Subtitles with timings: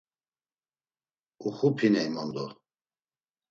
[1.47, 2.45] “Uxup̌iney mondo!”